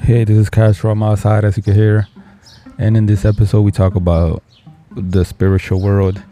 Hey, 0.00 0.24
this 0.24 0.36
is 0.36 0.50
Cash 0.50 0.82
I'm 0.84 1.02
outside, 1.02 1.44
as 1.44 1.56
you 1.56 1.62
can 1.62 1.74
hear. 1.74 2.08
And 2.78 2.96
in 2.96 3.06
this 3.06 3.24
episode, 3.24 3.62
we 3.62 3.70
talk 3.70 3.94
about 3.94 4.42
the 4.90 5.24
spiritual 5.24 5.80
world 5.80 6.22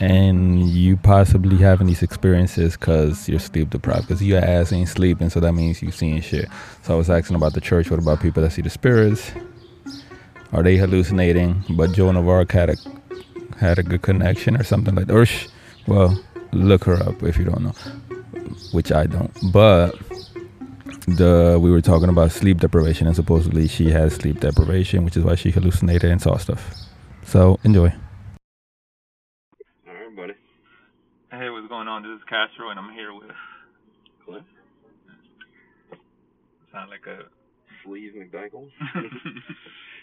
and 0.00 0.68
you 0.68 0.96
possibly 0.96 1.56
having 1.56 1.86
these 1.86 2.02
experiences 2.02 2.76
because 2.76 3.28
you're 3.28 3.38
sleep 3.38 3.70
deprived 3.70 4.08
because 4.08 4.22
your 4.22 4.38
ass 4.44 4.72
ain't 4.72 4.88
sleeping 4.88 5.28
so 5.28 5.40
that 5.40 5.52
means 5.52 5.82
you 5.82 5.90
seeing 5.90 6.20
shit. 6.20 6.48
So 6.82 6.94
i 6.94 6.96
was 6.96 7.10
asking 7.10 7.36
about 7.36 7.54
the 7.54 7.60
church 7.60 7.90
what 7.90 7.98
about 7.98 8.20
people 8.20 8.42
that 8.42 8.50
see 8.50 8.62
the 8.62 8.70
spirits? 8.70 9.32
Are 10.52 10.62
they 10.62 10.76
hallucinating? 10.76 11.64
But 11.70 11.92
joan 11.92 12.16
of 12.16 12.28
arc 12.28 12.52
had 12.52 12.70
a 12.70 12.76
had 13.58 13.78
a 13.78 13.82
good 13.82 14.02
connection 14.02 14.56
or 14.56 14.62
something 14.62 14.94
like 14.94 15.06
that 15.06 15.14
or 15.14 15.26
sh- 15.26 15.48
well 15.86 16.18
look 16.52 16.84
her 16.84 17.02
up 17.02 17.22
if 17.22 17.36
you 17.36 17.44
don't 17.44 17.62
know 17.62 17.74
which 18.72 18.92
i 18.92 19.06
don't. 19.06 19.32
But 19.52 19.94
the 21.16 21.58
we 21.60 21.70
were 21.70 21.80
talking 21.80 22.08
about 22.08 22.30
sleep 22.32 22.58
deprivation 22.58 23.06
and 23.06 23.16
supposedly 23.16 23.66
she 23.68 23.90
has 23.90 24.14
sleep 24.14 24.40
deprivation 24.40 25.04
which 25.04 25.16
is 25.16 25.24
why 25.24 25.34
she 25.34 25.50
hallucinated 25.50 26.10
and 26.10 26.20
saw 26.20 26.36
stuff 26.36 26.74
so 27.24 27.58
enjoy 27.64 27.92
All 29.86 29.94
right, 29.94 30.16
buddy. 30.16 30.34
Hey, 31.30 31.50
what's 31.50 31.68
going 31.68 31.88
on? 31.88 32.02
This 32.02 32.16
is 32.16 32.24
Castro, 32.28 32.70
and 32.70 32.78
I'm 32.78 32.92
here 32.92 33.12
with. 33.12 33.30
Cliff? 34.24 34.42
Sound 36.72 36.90
like 36.90 37.06
a. 37.06 37.24
Sleeve 37.84 38.12
McDaniels? 38.16 38.70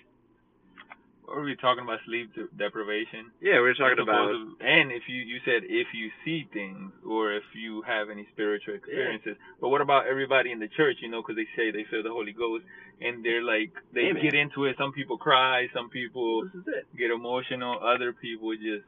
what 1.25 1.37
were 1.37 1.43
we 1.43 1.55
talking 1.55 1.83
about? 1.83 1.99
Sleep 2.05 2.31
deprivation. 2.57 3.31
yeah, 3.41 3.55
we 3.55 3.61
were 3.61 3.73
talking 3.73 3.99
about. 3.99 4.29
Supposed- 4.31 4.61
And 4.61 4.91
if 4.91 5.03
you 5.07 5.21
you 5.23 5.39
said 5.45 5.63
if 5.65 5.87
you 5.93 6.11
see 6.23 6.47
things 6.53 6.91
or 7.05 7.33
if 7.33 7.43
you 7.53 7.81
have 7.83 8.09
any 8.09 8.27
spiritual 8.31 8.75
experiences, 8.75 9.35
but 9.59 9.69
what 9.69 9.81
about 9.81 10.07
everybody 10.07 10.51
in 10.51 10.59
the 10.59 10.67
church? 10.69 10.97
You 11.01 11.09
know, 11.09 11.21
because 11.21 11.35
they 11.35 11.47
say 11.55 11.71
they 11.71 11.83
feel 11.89 12.03
the 12.03 12.09
Holy 12.11 12.31
Ghost, 12.33 12.63
and 13.01 13.23
they're 13.25 13.43
like 13.43 13.71
they 13.93 14.05
Hey, 14.05 14.13
man. 14.13 14.23
get 14.23 14.33
into 14.35 14.65
it. 14.65 14.77
Some 14.77 14.91
people 14.93 15.17
cry, 15.17 15.67
some 15.73 15.89
people 15.89 16.43
This 16.45 16.55
is 16.61 16.67
it. 16.67 16.97
get 16.97 17.11
emotional, 17.11 17.79
other 17.81 18.13
people 18.13 18.53
just 18.55 18.85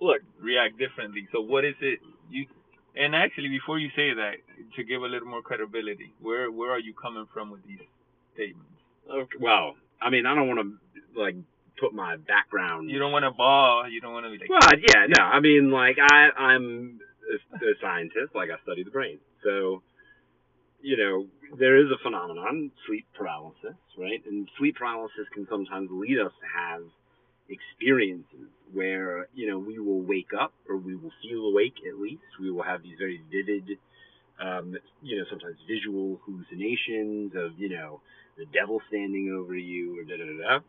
Look, 0.00 0.22
react 0.40 0.78
differently. 0.78 1.26
So 1.32 1.40
what 1.40 1.64
is 1.64 1.74
it 1.80 1.98
you? 2.30 2.46
And 2.94 3.14
actually, 3.16 3.48
before 3.48 3.78
you 3.80 3.90
say 3.96 4.14
that, 4.14 4.36
to 4.76 4.84
give 4.84 5.02
a 5.02 5.06
little 5.06 5.26
more 5.28 5.42
credibility, 5.42 6.12
where 6.20 6.50
where 6.52 6.70
are 6.70 6.78
you 6.78 6.94
coming 6.94 7.26
from 7.32 7.50
with 7.50 7.64
these 7.66 7.80
statements? 8.34 8.70
okay, 9.10 9.38
well, 9.40 9.74
I 10.00 10.10
mean, 10.10 10.24
I 10.26 10.34
don't 10.36 10.46
want 10.48 10.60
to 10.60 11.20
like 11.20 11.34
put 11.80 11.94
my 11.94 12.16
background. 12.16 12.90
You 12.90 12.98
don't 12.98 13.12
want 13.12 13.24
to 13.24 13.30
ball. 13.30 13.88
You 13.88 14.00
don't 14.00 14.12
want 14.12 14.26
to 14.26 14.30
be 14.30 14.38
like. 14.38 14.50
Well, 14.50 14.78
yeah, 14.78 15.06
no. 15.16 15.22
I 15.24 15.40
mean, 15.40 15.70
like 15.70 15.96
I, 16.00 16.28
I'm 16.36 17.00
a, 17.32 17.56
a 17.56 17.74
scientist. 17.80 18.34
Like 18.34 18.50
I 18.50 18.62
study 18.62 18.84
the 18.84 18.90
brain, 18.90 19.18
so 19.44 19.82
you 20.80 20.96
know 20.96 21.26
there 21.58 21.76
is 21.76 21.90
a 21.90 22.02
phenomenon, 22.02 22.70
sleep 22.86 23.06
paralysis, 23.16 23.76
right? 23.96 24.22
And 24.26 24.48
sleep 24.58 24.76
paralysis 24.76 25.26
can 25.34 25.46
sometimes 25.50 25.88
lead 25.90 26.18
us 26.18 26.32
to 26.40 26.46
have 26.58 26.82
experiences 27.48 28.48
where 28.72 29.28
you 29.34 29.50
know 29.50 29.58
we 29.58 29.78
will 29.78 30.02
wake 30.02 30.30
up 30.38 30.52
or 30.68 30.76
we 30.76 30.96
will 30.96 31.12
feel 31.22 31.46
awake 31.46 31.76
at 31.88 31.98
least. 31.98 32.22
We 32.40 32.50
will 32.50 32.64
have 32.64 32.82
these 32.82 32.96
very 32.98 33.20
vivid, 33.30 33.78
um, 34.40 34.76
you 35.02 35.18
know, 35.18 35.24
sometimes 35.30 35.56
visual 35.66 36.20
hallucinations 36.24 37.32
of 37.34 37.58
you 37.58 37.70
know 37.70 38.00
the 38.36 38.46
devil 38.52 38.80
standing 38.88 39.32
over 39.36 39.56
you 39.56 39.98
or 39.98 40.04
da 40.04 40.16
da 40.16 40.24
da 40.24 40.58
da. 40.58 40.64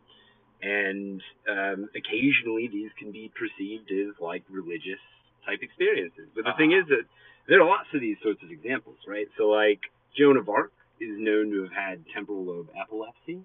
And 0.62 1.22
um, 1.48 1.88
occasionally 1.96 2.68
these 2.68 2.90
can 2.98 3.10
be 3.12 3.30
perceived 3.34 3.90
as 3.90 4.14
like 4.20 4.42
religious 4.50 5.00
type 5.46 5.60
experiences. 5.62 6.28
But 6.34 6.44
the 6.44 6.52
thing 6.58 6.72
Ah. 6.74 6.80
is 6.82 6.88
that 6.88 7.04
there 7.48 7.60
are 7.62 7.66
lots 7.66 7.88
of 7.94 8.00
these 8.00 8.16
sorts 8.22 8.42
of 8.42 8.50
examples, 8.50 8.96
right? 9.08 9.26
So 9.38 9.44
like 9.44 9.80
Joan 10.16 10.36
of 10.36 10.48
Arc 10.48 10.72
is 11.00 11.16
known 11.18 11.50
to 11.50 11.62
have 11.62 11.72
had 11.72 12.04
temporal 12.14 12.44
lobe 12.44 12.68
epilepsy. 12.78 13.40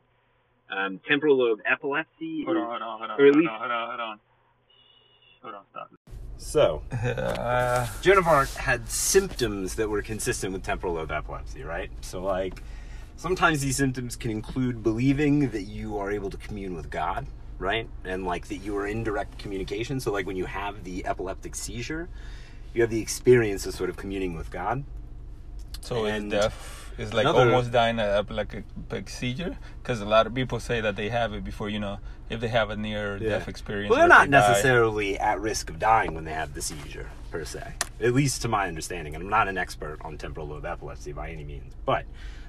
Um, 0.69 0.99
temporal 1.07 1.37
lobe 1.37 1.59
epilepsy 1.65 2.43
Hold 2.43 2.57
is 2.57 2.61
on, 2.61 2.67
hold 2.67 2.81
on, 2.81 2.97
hold 2.99 3.11
on, 3.11 3.19
or 3.21 3.27
at 3.27 3.33
hold 3.35 3.47
on, 3.47 3.59
hold 3.59 3.71
on, 3.71 3.87
hold 3.89 3.99
on. 4.01 4.19
Hold 5.43 5.55
on, 5.55 5.63
stop. 5.71 5.91
so 6.37 6.81
Uh, 6.91 7.87
Joan 8.01 8.17
of 8.17 8.27
Arc 8.27 8.49
had 8.55 8.89
symptoms 8.89 9.75
that 9.75 9.87
were 9.89 10.01
consistent 10.01 10.51
with 10.53 10.63
temporal 10.63 10.93
lobe 10.95 11.11
epilepsy, 11.11 11.63
right? 11.63 11.91
So, 12.01 12.21
like, 12.21 12.61
sometimes 13.17 13.61
these 13.61 13.77
symptoms 13.77 14.15
can 14.15 14.31
include 14.31 14.83
believing 14.83 15.49
that 15.49 15.63
you 15.63 15.97
are 15.97 16.11
able 16.11 16.29
to 16.29 16.37
commune 16.37 16.75
with 16.75 16.89
God, 16.89 17.27
right? 17.57 17.87
And, 18.03 18.25
like, 18.25 18.47
that 18.47 18.57
you 18.57 18.75
are 18.77 18.87
in 18.87 19.03
direct 19.03 19.37
communication. 19.37 19.99
So, 19.99 20.11
like, 20.11 20.25
when 20.25 20.35
you 20.35 20.45
have 20.45 20.83
the 20.83 21.05
epileptic 21.05 21.55
seizure, 21.55 22.09
you 22.73 22.81
have 22.81 22.89
the 22.89 23.01
experience 23.01 23.65
of 23.65 23.73
sort 23.73 23.89
of 23.89 23.97
communing 23.97 24.35
with 24.35 24.51
God. 24.51 24.83
so 25.81 26.05
And 26.05 26.33
is 26.33 26.41
deaf 26.41 26.84
is 26.97 27.13
like 27.13 27.25
another- 27.25 27.51
almost 27.51 27.71
dying 27.71 27.99
of 27.99 28.29
like 28.31 28.53
a 28.91 29.09
seizure? 29.09 29.57
Because 29.81 30.01
a 30.01 30.05
lot 30.05 30.27
of 30.27 30.33
people 30.33 30.59
say 30.59 30.81
that 30.81 30.95
they 30.95 31.09
have 31.09 31.33
it 31.33 31.43
before. 31.43 31.69
You 31.69 31.79
know, 31.79 31.99
if 32.29 32.39
they 32.39 32.47
have 32.47 32.69
a 32.69 32.75
near 32.75 33.19
death 33.19 33.47
experience. 33.47 33.89
Well, 33.89 33.99
they're 33.99 34.07
not 34.07 34.29
they 34.29 34.37
die. 34.37 34.47
necessarily 34.49 35.19
at 35.19 35.39
risk 35.39 35.69
of 35.69 35.79
dying 35.79 36.13
when 36.13 36.25
they 36.25 36.33
have 36.33 36.53
the 36.53 36.61
seizure, 36.61 37.09
per 37.31 37.45
se. 37.45 37.73
At 38.01 38.13
least 38.13 38.41
to 38.43 38.47
my 38.47 38.67
understanding. 38.67 39.15
And 39.15 39.23
I'm 39.23 39.29
not 39.29 39.47
an 39.47 39.57
expert 39.57 39.99
on 40.01 40.17
temporal 40.17 40.47
lobe 40.47 40.65
epilepsy 40.65 41.11
by 41.11 41.29
any 41.29 41.43
means. 41.43 41.73
But 41.85 42.05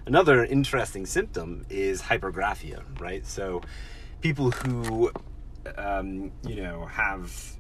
another 0.07 0.45
interesting 0.45 1.07
symptom 1.07 1.67
is 1.69 2.03
hypergraphia, 2.03 2.83
right? 3.01 3.27
So 3.27 3.63
people 4.21 4.51
who, 4.51 5.11
um, 5.77 6.33
you 6.47 6.63
know, 6.63 6.87
have 6.87 7.57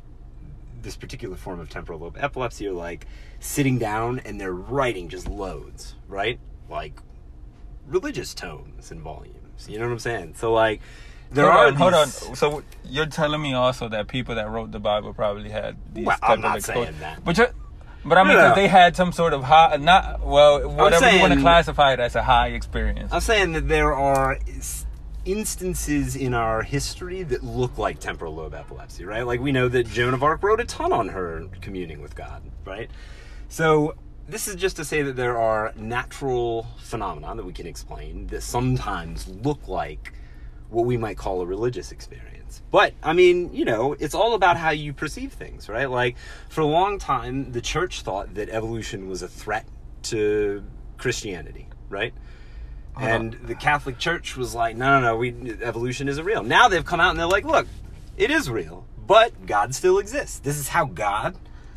this 0.82 0.96
particular 0.96 1.36
form 1.36 1.60
of 1.60 1.68
temporal 1.68 1.98
lobe 1.98 2.16
epilepsy 2.18 2.66
are 2.68 2.72
like 2.72 3.06
sitting 3.40 3.78
down 3.78 4.20
and 4.20 4.40
they're 4.40 4.52
writing 4.52 5.08
just 5.08 5.28
loads, 5.28 5.96
right? 6.08 6.38
Like 6.68 7.00
religious 7.86 8.34
tones 8.34 8.90
and 8.90 9.00
volumes. 9.00 9.68
You 9.68 9.78
know 9.78 9.86
what 9.86 9.92
I'm 9.92 9.98
saying? 9.98 10.34
So 10.36 10.52
like 10.52 10.80
there 11.30 11.50
hold 11.50 11.56
are 11.56 11.66
on, 11.68 11.74
hold 11.74 11.94
on. 11.94 12.06
So 12.08 12.62
you're 12.84 13.06
telling 13.06 13.42
me 13.42 13.54
also 13.54 13.88
that 13.88 14.08
people 14.08 14.34
that 14.36 14.48
wrote 14.48 14.72
the 14.72 14.80
Bible 14.80 15.12
probably 15.12 15.50
had 15.50 15.76
these 15.92 16.06
Well, 16.06 16.16
type 16.18 16.30
I'm 16.30 16.38
of 16.38 16.42
not 16.42 16.58
expo- 16.58 16.74
saying 16.74 16.98
that. 17.00 17.24
But 17.24 17.38
you 17.38 17.46
but 18.04 18.18
I 18.18 18.22
mean, 18.22 18.34
No, 18.34 18.50
no, 18.50 18.54
they 18.54 18.68
had 18.68 18.94
some 18.94 19.10
sort 19.10 19.32
of 19.32 19.42
high, 19.42 19.76
not 19.78 20.24
well, 20.24 20.68
whatever 20.68 21.10
you 21.10 21.20
want 21.20 21.34
to 21.34 21.40
classify 21.40 21.92
it 21.92 22.00
as 22.00 22.14
a 22.14 22.22
high 22.22 22.48
experience. 22.48 23.12
I'm 23.12 23.20
saying 23.20 23.52
that 23.52 23.66
there 23.68 23.92
are 23.92 24.38
instances 25.24 26.14
in 26.14 26.32
our 26.32 26.62
history 26.62 27.24
that 27.24 27.42
look 27.42 27.78
like 27.78 27.98
temporal 27.98 28.34
lobe 28.34 28.54
epilepsy, 28.54 29.04
right? 29.04 29.26
Like 29.26 29.40
we 29.40 29.50
know 29.50 29.68
that 29.68 29.88
Joan 29.88 30.14
of 30.14 30.22
Arc 30.22 30.42
wrote 30.44 30.60
a 30.60 30.64
ton 30.64 30.92
on 30.92 31.08
her 31.08 31.46
communing 31.60 32.00
with 32.00 32.14
God, 32.14 32.42
right? 32.64 32.88
So 33.48 33.96
this 34.28 34.48
is 34.48 34.56
just 34.56 34.76
to 34.76 34.84
say 34.84 35.02
that 35.02 35.16
there 35.16 35.38
are 35.38 35.72
natural 35.76 36.66
phenomena 36.78 37.34
that 37.36 37.44
we 37.44 37.52
can 37.52 37.66
explain 37.66 38.26
that 38.28 38.42
sometimes 38.42 39.28
look 39.28 39.68
like 39.68 40.12
what 40.68 40.84
we 40.84 40.96
might 40.96 41.16
call 41.16 41.40
a 41.40 41.46
religious 41.46 41.92
experience. 41.92 42.62
But 42.70 42.94
I 43.02 43.12
mean, 43.12 43.54
you 43.54 43.64
know, 43.64 43.94
it's 43.98 44.14
all 44.14 44.34
about 44.34 44.56
how 44.56 44.70
you 44.70 44.92
perceive 44.92 45.32
things, 45.32 45.68
right? 45.68 45.90
Like 45.90 46.16
for 46.48 46.60
a 46.60 46.66
long 46.66 46.98
time, 46.98 47.52
the 47.52 47.60
church 47.60 48.02
thought 48.02 48.34
that 48.34 48.48
evolution 48.48 49.08
was 49.08 49.22
a 49.22 49.28
threat 49.28 49.66
to 50.04 50.64
Christianity, 50.98 51.68
right? 51.88 52.12
Uh-huh. 52.96 53.06
And 53.06 53.34
the 53.34 53.54
Catholic 53.54 53.98
Church 53.98 54.36
was 54.36 54.54
like, 54.54 54.76
no, 54.76 55.00
no, 55.00 55.08
no, 55.08 55.16
we 55.16 55.34
evolution 55.62 56.08
isn't 56.08 56.24
real. 56.24 56.42
Now 56.42 56.68
they've 56.68 56.84
come 56.84 56.98
out 56.98 57.10
and 57.10 57.18
they're 57.18 57.26
like, 57.26 57.44
look, 57.44 57.66
it 58.16 58.30
is 58.30 58.48
real, 58.48 58.86
but 59.06 59.46
God 59.46 59.74
still 59.74 59.98
exists. 59.98 60.38
This 60.38 60.58
is 60.58 60.68
how 60.68 60.86
God 60.86 61.36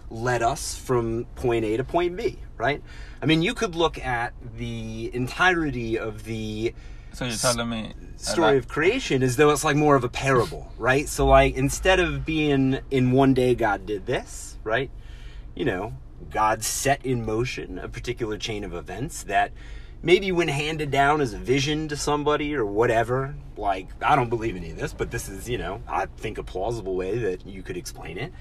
led 0.10 0.42
us 0.42 0.76
from 0.76 1.26
point 1.36 1.66
A 1.66 1.78
to 1.78 1.84
point 1.84 2.16
B, 2.16 2.40
right? 2.58 2.82
I 3.22 3.26
mean, 3.26 3.42
you 3.42 3.54
could 3.54 3.76
look 3.76 4.04
at 4.04 4.34
the 4.58 5.12
entirety 5.14 5.98
of 5.98 6.24
the 6.24 6.74
so 7.14 7.26
you're 7.26 7.36
telling 7.36 7.70
me 7.70 7.94
story 8.18 8.58
of 8.58 8.68
creation 8.68 9.24
as 9.24 9.36
though 9.36 9.50
it's 9.50 9.64
like 9.64 9.76
more 9.76 9.96
of 9.96 10.04
a 10.04 10.10
parable, 10.10 10.72
right? 10.78 11.08
So 11.08 11.26
like 11.26 11.56
instead 11.56 12.00
of 12.00 12.26
being 12.26 12.80
in 12.92 13.12
one 13.12 13.34
day 13.34 13.56
God 13.56 13.86
did 13.86 14.06
this, 14.06 14.58
right? 14.64 14.92
You 15.56 15.66
know, 15.66 15.94
God 16.30 16.64
set 16.64 17.06
in 17.06 17.26
motion 17.26 17.80
a 17.80 17.90
particular 17.90 18.38
chain 18.38 18.64
of 18.64 18.74
events 18.74 19.24
that 19.24 19.52
maybe 20.02 20.32
when 20.32 20.48
handed 20.48 20.92
down 20.92 21.22
as 21.22 21.34
a 21.34 21.38
vision 21.38 21.88
to 21.88 21.98
somebody 21.98 22.54
or 22.56 22.66
whatever, 22.66 23.36
like 23.58 23.88
I 24.02 24.16
don't 24.16 24.30
believe 24.30 24.56
any 24.56 24.72
of 24.72 24.78
this, 24.78 24.94
but 24.94 25.12
this 25.12 25.30
is, 25.30 25.50
you 25.50 25.58
know, 25.58 25.82
I 25.88 26.06
think 26.06 26.38
a 26.38 26.44
plausible 26.44 26.96
way 26.96 27.18
that 27.18 27.46
you 27.46 27.64
could 27.64 27.78
explain 27.78 28.18
it. 28.18 28.32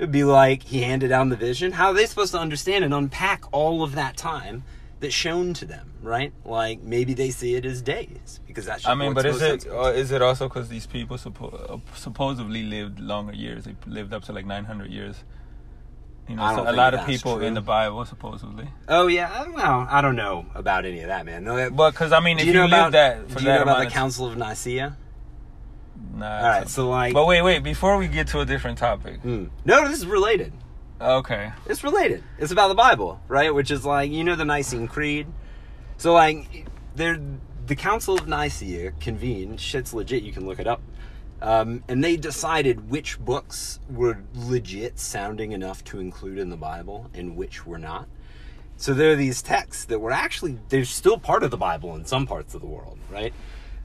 It'd 0.00 0.10
be 0.10 0.24
like 0.24 0.62
he 0.62 0.80
handed 0.80 1.08
down 1.08 1.28
the 1.28 1.36
vision. 1.36 1.72
How 1.72 1.88
are 1.88 1.92
they 1.94 2.06
supposed 2.06 2.32
to 2.32 2.38
understand 2.38 2.84
and 2.86 2.94
unpack 2.94 3.44
all 3.52 3.82
of 3.82 3.94
that 3.96 4.16
time 4.16 4.62
that's 4.98 5.12
shown 5.12 5.52
to 5.52 5.66
them, 5.66 5.92
right? 6.00 6.32
Like 6.42 6.82
maybe 6.82 7.12
they 7.12 7.28
see 7.28 7.54
it 7.54 7.66
as 7.66 7.82
days 7.82 8.40
because 8.46 8.64
that's. 8.64 8.84
Just 8.84 8.90
I 8.90 8.94
mean, 8.94 9.12
but 9.12 9.26
is 9.26 9.42
it 9.42 9.66
or 9.68 9.92
is 9.92 10.10
it 10.10 10.22
also 10.22 10.48
because 10.48 10.70
these 10.70 10.86
people 10.86 11.18
suppo- 11.18 11.70
uh, 11.70 11.76
supposedly 11.94 12.62
lived 12.62 12.98
longer 12.98 13.34
years? 13.34 13.64
They 13.64 13.76
lived 13.86 14.14
up 14.14 14.24
to 14.24 14.32
like 14.32 14.46
900 14.46 14.90
years. 14.90 15.22
You 16.30 16.36
know, 16.36 16.44
I 16.44 16.54
so 16.54 16.70
a 16.70 16.72
lot 16.72 16.94
of 16.94 17.04
people 17.04 17.36
true. 17.36 17.44
in 17.44 17.52
the 17.52 17.60
Bible 17.60 18.02
supposedly. 18.06 18.68
Oh 18.88 19.06
yeah, 19.06 19.30
I- 19.30 19.50
well, 19.50 19.86
I 19.90 20.00
don't 20.00 20.16
know 20.16 20.46
about 20.54 20.86
any 20.86 21.00
of 21.00 21.08
that, 21.08 21.26
man. 21.26 21.44
No, 21.44 21.68
But 21.70 21.90
because 21.90 22.12
I 22.12 22.20
mean, 22.20 22.38
do 22.38 22.42
if 22.44 22.46
you 22.46 22.54
know 22.54 22.62
live 22.62 22.72
about 22.72 22.92
that 22.92 23.28
for 23.28 23.38
do 23.40 23.44
you 23.44 23.50
that 23.50 23.56
know 23.56 23.62
about 23.64 23.84
the 23.84 23.90
Council 23.90 24.26
of 24.26 24.38
Nicaea? 24.38 24.96
Nah, 26.14 26.36
All 26.36 26.42
right, 26.42 26.68
so- 26.68 26.88
like, 26.88 27.14
but 27.14 27.26
wait, 27.26 27.42
wait. 27.42 27.62
Before 27.62 27.96
we 27.96 28.08
get 28.08 28.26
to 28.28 28.40
a 28.40 28.44
different 28.46 28.78
topic, 28.78 29.20
Hmm. 29.20 29.46
no, 29.64 29.88
this 29.88 29.98
is 29.98 30.06
related. 30.06 30.52
okay. 31.00 31.52
It's 31.66 31.82
related. 31.84 32.22
It's 32.38 32.52
about 32.52 32.68
the 32.68 32.74
Bible, 32.74 33.20
right? 33.28 33.54
Which 33.54 33.70
is 33.70 33.84
like 33.86 34.10
you 34.10 34.24
know 34.24 34.36
the 34.36 34.44
Nicene 34.44 34.86
Creed. 34.88 35.26
So 35.96 36.12
like, 36.12 36.66
there 36.94 37.18
the 37.66 37.76
Council 37.76 38.14
of 38.16 38.26
Nicaea 38.26 38.92
convened. 39.00 39.60
Shit's 39.60 39.94
legit. 39.94 40.22
You 40.22 40.32
can 40.32 40.46
look 40.46 40.58
it 40.58 40.66
up. 40.66 40.82
Um, 41.42 41.82
and 41.88 42.04
they 42.04 42.16
decided 42.18 42.90
which 42.90 43.18
books 43.18 43.78
were 43.88 44.18
legit 44.34 44.98
sounding 44.98 45.52
enough 45.52 45.82
to 45.84 45.98
include 46.00 46.36
in 46.38 46.50
the 46.50 46.56
Bible 46.56 47.08
and 47.14 47.34
which 47.36 47.64
were 47.64 47.78
not. 47.78 48.08
So 48.76 48.92
there 48.92 49.12
are 49.12 49.16
these 49.16 49.40
texts 49.40 49.84
that 49.86 50.00
were 50.00 50.10
actually 50.10 50.58
they're 50.68 50.84
still 50.84 51.16
part 51.18 51.42
of 51.42 51.50
the 51.50 51.56
Bible 51.56 51.94
in 51.96 52.04
some 52.04 52.26
parts 52.26 52.54
of 52.54 52.60
the 52.60 52.66
world, 52.66 52.98
right? 53.10 53.32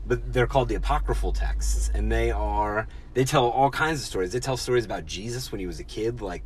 But 0.07 0.31
they're 0.33 0.47
called 0.47 0.69
the 0.69 0.75
apocryphal 0.75 1.31
texts, 1.33 1.89
and 1.93 2.11
they 2.11 2.31
are 2.31 2.87
they 3.15 3.23
tell 3.25 3.47
all 3.49 3.69
kinds 3.71 4.01
of 4.01 4.05
stories. 4.05 4.31
They 4.33 4.39
tell 4.39 4.57
stories 4.57 4.85
about 4.85 5.05
Jesus 5.05 5.51
when 5.51 5.59
he 5.59 5.65
was 5.65 5.79
a 5.79 5.83
kid, 5.83 6.21
like 6.21 6.43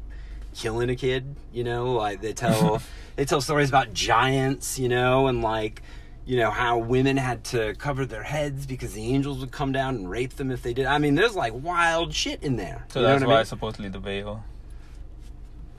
killing 0.56 0.90
a 0.90 0.96
kid, 0.96 1.36
you 1.52 1.64
know, 1.64 1.94
like 1.94 2.22
they 2.22 2.34
tell 2.34 2.82
they 3.18 3.26
tell 3.26 3.42
stories 3.42 3.70
about 3.70 3.94
giants, 3.94 4.80
you 4.80 4.88
know, 4.90 5.28
and 5.28 5.42
like 5.42 5.82
you 6.26 6.38
know 6.38 6.52
how 6.52 6.78
women 6.78 7.18
had 7.18 7.44
to 7.44 7.74
cover 7.76 8.06
their 8.06 8.24
heads 8.24 8.66
because 8.66 8.94
the 8.94 9.04
angels 9.04 9.40
would 9.40 9.52
come 9.52 9.72
down 9.72 9.96
and 9.96 10.10
rape 10.10 10.36
them 10.36 10.52
if 10.52 10.62
they 10.62 10.74
did. 10.74 10.86
I 10.86 10.98
mean, 11.00 11.16
there's 11.16 11.36
like 11.36 11.54
wild 11.54 12.14
shit 12.14 12.42
in 12.44 12.56
there. 12.56 12.86
So 12.90 13.00
You 13.00 13.08
know 13.08 13.12
that's 13.14 13.22
what 13.24 13.30
I 13.30 13.34
why 13.34 13.40
mean? 13.40 13.46
supposedly 13.46 13.90
the 13.90 14.00
veil. 14.00 14.44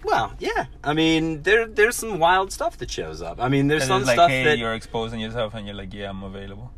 Well, 0.03 0.33
yeah. 0.39 0.67
I 0.83 0.93
mean, 0.95 1.43
there 1.43 1.67
there's 1.67 1.97
some 1.97 2.19
wild 2.19 2.53
stuff 2.53 2.77
that 2.79 2.91
shows 2.91 3.23
up. 3.23 3.41
I 3.41 3.49
mean, 3.49 3.69
there's 3.69 3.83
'Cause 3.83 3.89
some 3.89 4.05
like, 4.05 4.17
stuff 4.17 4.31
hey, 4.31 4.45
that 4.45 4.59
you're 4.59 4.75
exposing 4.75 5.21
yourself, 5.21 5.55
and 5.55 5.67
you're 5.67 5.77
like, 5.77 5.93
yeah, 5.95 6.11
I'm 6.11 6.23
available. 6.23 6.73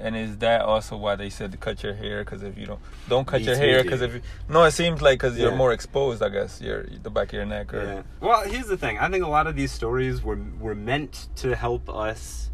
And 0.00 0.16
is 0.16 0.38
that 0.38 0.62
also 0.62 0.96
why 0.96 1.14
they 1.16 1.28
said 1.30 1.52
to 1.52 1.58
cut 1.58 1.82
your 1.82 1.94
hair? 1.94 2.24
Because 2.24 2.42
if 2.42 2.56
you 2.56 2.66
don't 2.66 2.80
don't 3.08 3.26
cut 3.26 3.40
Me 3.40 3.46
your 3.46 3.54
too, 3.56 3.60
hair, 3.60 3.82
because 3.82 4.00
if 4.00 4.14
you, 4.14 4.22
no, 4.48 4.64
it 4.64 4.70
seems 4.72 5.02
like 5.02 5.18
because 5.20 5.38
you're 5.38 5.50
Yeah. 5.50 5.56
more 5.56 5.72
exposed. 5.72 6.22
I 6.22 6.28
guess 6.30 6.60
your 6.60 6.84
the 7.02 7.10
back 7.10 7.28
of 7.28 7.34
your 7.34 7.44
neck 7.44 7.72
or 7.74 7.82
Yeah. 7.84 8.02
Well, 8.20 8.42
here's 8.48 8.66
the 8.66 8.76
thing. 8.76 8.98
I 8.98 9.08
think 9.10 9.24
a 9.24 9.28
lot 9.28 9.46
of 9.46 9.56
these 9.56 9.72
stories 9.72 10.22
were 10.22 10.38
were 10.58 10.74
meant 10.74 11.28
to 11.36 11.54
help 11.54 11.88
us 11.88 12.49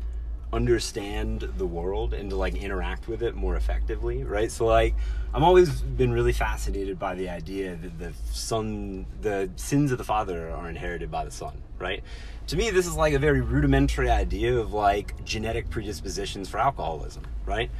understand 0.52 1.40
the 1.56 1.66
world 1.66 2.14
and 2.14 2.30
to 2.30 2.36
like 2.36 2.54
interact 2.54 3.08
with 3.08 3.22
it 3.22 3.34
more 3.34 3.56
effectively, 3.56 4.24
right? 4.24 4.50
So 4.50 4.66
like 4.66 4.94
I'm 5.34 5.42
always 5.42 5.80
been 5.82 6.12
really 6.12 6.32
fascinated 6.32 6.98
by 6.98 7.14
the 7.14 7.28
idea 7.28 7.76
that 7.76 7.98
the 7.98 8.12
son 8.32 9.06
the 9.20 9.50
sins 9.56 9.92
of 9.92 9.98
the 9.98 10.04
father 10.04 10.50
are 10.50 10.68
inherited 10.68 11.10
by 11.10 11.24
the 11.24 11.30
son, 11.30 11.60
right? 11.78 12.02
To 12.48 12.56
me 12.56 12.70
this 12.70 12.86
is 12.86 12.94
like 12.94 13.12
a 13.12 13.18
very 13.18 13.40
rudimentary 13.40 14.10
idea 14.10 14.56
of 14.56 14.72
like 14.72 15.24
genetic 15.24 15.68
predispositions 15.68 16.48
for 16.48 16.58
alcoholism, 16.58 17.24
right? 17.44 17.70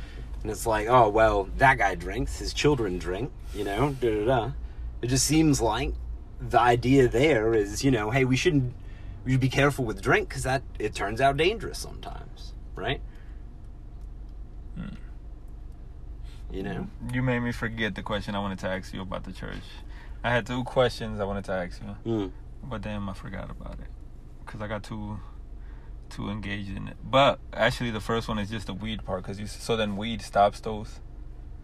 And 0.42 0.50
it's 0.50 0.66
like, 0.66 0.88
oh 0.88 1.08
well, 1.08 1.48
that 1.58 1.78
guy 1.78 1.94
drinks, 1.94 2.38
his 2.38 2.52
children 2.52 2.98
drink, 2.98 3.32
you 3.54 3.64
know, 3.64 3.96
da 4.00 4.18
da 4.18 4.24
da. 4.26 4.50
It 5.02 5.08
just 5.08 5.26
seems 5.26 5.60
like 5.60 5.94
the 6.40 6.60
idea 6.60 7.08
there 7.08 7.54
is, 7.54 7.84
you 7.84 7.90
know, 7.90 8.10
hey, 8.10 8.24
we 8.24 8.36
shouldn't 8.36 8.74
we 9.24 9.32
should 9.32 9.40
be 9.40 9.48
careful 9.48 9.84
with 9.84 10.00
drink 10.00 10.28
because 10.28 10.44
that 10.44 10.62
it 10.78 10.94
turns 10.94 11.20
out 11.20 11.36
dangerous 11.36 11.78
sometimes, 11.78 12.52
right? 12.76 13.00
You 16.52 16.62
know, 16.62 16.86
You 17.12 17.22
made 17.22 17.40
me 17.40 17.50
forget 17.52 17.96
the 17.96 18.02
question 18.02 18.34
I 18.36 18.38
wanted 18.38 18.60
to 18.60 18.68
ask 18.68 18.94
you 18.94 19.02
about 19.02 19.24
the 19.24 19.32
church. 19.32 19.58
I 20.22 20.30
had 20.30 20.46
two 20.46 20.62
questions 20.64 21.18
I 21.18 21.24
wanted 21.24 21.44
to 21.46 21.52
ask 21.52 21.80
you, 21.82 21.96
Mm. 22.12 22.30
but 22.62 22.82
then 22.82 23.08
I 23.08 23.12
forgot 23.14 23.50
about 23.50 23.74
it 23.80 23.88
because 24.44 24.60
I 24.60 24.68
got 24.68 24.82
too 24.84 25.18
too 26.08 26.30
engaged 26.30 26.74
in 26.76 26.86
it. 26.86 26.96
But 27.04 27.40
actually, 27.52 27.90
the 27.90 28.00
first 28.00 28.28
one 28.28 28.38
is 28.38 28.48
just 28.48 28.68
the 28.68 28.74
weed 28.74 29.04
part 29.04 29.22
because 29.24 29.40
you 29.40 29.46
so 29.48 29.76
then 29.76 29.96
weed 29.96 30.22
stops 30.22 30.60
those. 30.60 31.00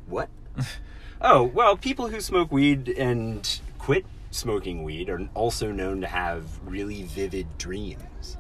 what? 0.06 0.28
oh 1.20 1.44
well, 1.44 1.76
people 1.76 2.08
who 2.08 2.20
smoke 2.20 2.50
weed 2.50 2.88
and 2.88 3.60
quit 3.78 4.04
smoking 4.32 4.82
weed 4.82 5.08
are 5.08 5.28
also 5.34 5.70
known 5.70 6.00
to 6.00 6.08
have 6.08 6.44
really 6.66 7.04
vivid 7.04 7.46
dreams. 7.56 8.36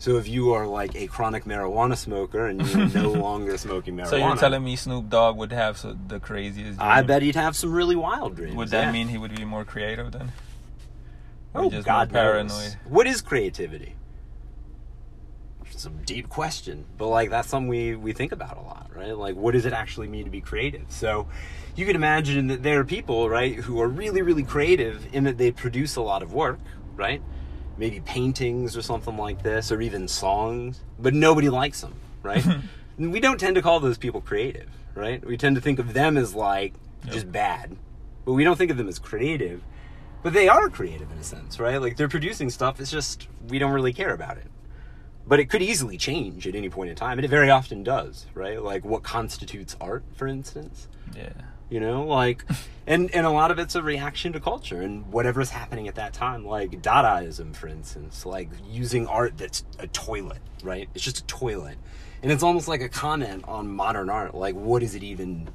So 0.00 0.16
if 0.16 0.26
you 0.26 0.54
are 0.54 0.66
like 0.66 0.96
a 0.96 1.06
chronic 1.08 1.44
marijuana 1.44 1.94
smoker 1.94 2.46
and 2.46 2.66
you're 2.66 2.88
no 2.88 3.12
longer 3.28 3.58
smoking 3.58 3.98
marijuana, 3.98 4.06
So 4.06 4.16
you're 4.16 4.36
telling 4.36 4.64
me 4.64 4.74
Snoop 4.74 5.10
Dogg 5.10 5.36
would 5.36 5.52
have 5.52 5.76
so, 5.76 5.94
the 6.08 6.18
craziest? 6.18 6.80
I 6.80 7.02
bet 7.02 7.20
he'd 7.20 7.34
have 7.34 7.54
some 7.54 7.70
really 7.70 7.96
wild 7.96 8.34
dreams. 8.34 8.56
Would 8.56 8.70
that 8.70 8.86
yeah. 8.86 8.92
mean 8.92 9.08
he 9.08 9.18
would 9.18 9.36
be 9.36 9.44
more 9.44 9.66
creative 9.66 10.10
then? 10.10 10.32
Or 11.52 11.64
Oh, 11.64 11.70
just 11.70 11.86
God 11.86 12.10
paranoid? 12.10 12.76
What 12.86 13.06
is 13.06 13.20
creativity? 13.20 13.94
It's 15.70 15.84
a 15.84 15.90
deep 15.90 16.30
question, 16.30 16.86
but 16.96 17.08
like 17.08 17.28
that's 17.28 17.48
something 17.48 17.68
we 17.68 17.94
we 17.94 18.14
think 18.14 18.32
about 18.32 18.56
a 18.56 18.62
lot, 18.62 18.90
right? 18.94 19.14
Like, 19.14 19.36
what 19.36 19.52
does 19.52 19.66
it 19.66 19.74
actually 19.74 20.08
mean 20.08 20.24
to 20.24 20.30
be 20.30 20.40
creative? 20.40 20.86
So, 20.88 21.28
you 21.76 21.84
can 21.84 21.94
imagine 21.94 22.46
that 22.46 22.62
there 22.62 22.80
are 22.80 22.84
people, 22.84 23.28
right, 23.28 23.54
who 23.54 23.80
are 23.82 23.88
really 23.88 24.22
really 24.22 24.44
creative 24.44 25.06
in 25.14 25.24
that 25.24 25.36
they 25.36 25.50
produce 25.52 25.96
a 25.96 26.02
lot 26.02 26.22
of 26.22 26.32
work, 26.32 26.58
right? 26.96 27.20
Maybe 27.80 28.00
paintings 28.00 28.76
or 28.76 28.82
something 28.82 29.16
like 29.16 29.42
this, 29.42 29.72
or 29.72 29.80
even 29.80 30.06
songs, 30.06 30.80
but 30.98 31.14
nobody 31.14 31.48
likes 31.48 31.80
them, 31.80 31.94
right? 32.22 32.44
We 32.98 33.18
don't 33.18 33.40
tend 33.40 33.54
to 33.54 33.62
call 33.62 33.80
those 33.80 33.96
people 33.96 34.20
creative, 34.20 34.68
right? 34.94 35.24
We 35.24 35.38
tend 35.38 35.56
to 35.56 35.62
think 35.62 35.78
of 35.78 35.94
them 35.94 36.18
as 36.18 36.34
like 36.34 36.74
Yep. 37.04 37.14
just 37.14 37.32
bad, 37.32 37.74
but 38.26 38.34
we 38.34 38.44
don't 38.44 38.56
think 38.58 38.70
of 38.70 38.76
them 38.76 38.86
as 38.88 38.98
creative. 38.98 39.62
But 40.22 40.34
they 40.34 40.48
are 40.48 40.68
creative 40.68 41.10
in 41.10 41.16
a 41.16 41.22
sense, 41.24 41.58
right? 41.58 41.80
Like 41.80 41.96
they're 41.96 42.10
producing 42.10 42.50
stuff. 42.50 42.78
It's 42.78 42.90
just 42.90 43.26
we 43.48 43.58
don't 43.58 43.72
really 43.72 43.94
care 43.94 44.12
about 44.12 44.36
it. 44.36 44.48
But 45.26 45.40
it 45.40 45.48
could 45.48 45.62
easily 45.62 45.96
change 45.96 46.46
at 46.46 46.54
any 46.54 46.68
point 46.68 46.90
in 46.90 46.96
time, 46.96 47.16
and 47.16 47.24
it 47.24 47.28
very 47.30 47.48
often 47.48 47.82
does, 47.82 48.26
right? 48.34 48.62
Like 48.62 48.84
what 48.84 49.02
constitutes 49.02 49.74
art, 49.80 50.04
for 50.14 50.26
instance. 50.28 50.86
Yeah. 51.16 51.30
You 51.70 51.78
know, 51.78 52.04
like, 52.04 52.44
and 52.86 53.14
and 53.14 53.24
a 53.24 53.30
lot 53.30 53.52
of 53.52 53.58
it's 53.60 53.76
a 53.76 53.82
reaction 53.82 54.32
to 54.32 54.40
culture 54.40 54.82
and 54.82 55.06
whatever's 55.12 55.50
happening 55.50 55.86
at 55.86 55.94
that 55.94 56.12
time. 56.12 56.44
Like 56.44 56.82
Dadaism, 56.82 57.54
for 57.54 57.68
instance, 57.68 58.26
like 58.26 58.48
using 58.68 59.06
art 59.06 59.38
that's 59.38 59.64
a 59.78 59.86
toilet, 59.86 60.40
right? 60.64 60.88
It's 60.94 61.04
just 61.04 61.18
a 61.20 61.24
toilet, 61.24 61.78
and 62.22 62.32
it's 62.32 62.42
almost 62.42 62.66
like 62.66 62.80
a 62.80 62.88
comment 62.88 63.44
on 63.46 63.68
modern 63.68 64.10
art. 64.10 64.34
Like, 64.34 64.56
what 64.56 64.82
is 64.82 64.96
it 64.96 65.04
even 65.04 65.48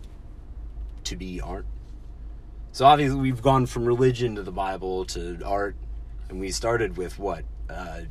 to 1.03 1.17
be 1.17 1.41
art? 1.41 1.65
So 2.71 2.85
obviously, 2.85 3.19
we've 3.19 3.41
gone 3.41 3.65
from 3.65 3.85
religion 3.85 4.35
to 4.35 4.43
the 4.43 4.51
Bible 4.53 5.03
to 5.07 5.37
art, 5.45 5.75
and 6.29 6.39
we 6.39 6.49
started 6.51 6.95
with 6.95 7.19
what, 7.19 7.43
uh, 7.69 8.01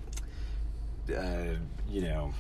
uh, 1.15 1.45
you 1.89 2.03
know, 2.03 2.35